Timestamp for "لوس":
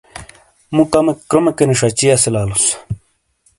2.47-2.65